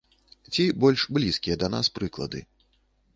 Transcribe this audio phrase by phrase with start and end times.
[0.53, 2.41] Ці больш блізкія да нас прыклады.